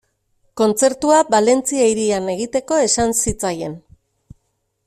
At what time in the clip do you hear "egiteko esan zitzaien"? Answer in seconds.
2.35-3.81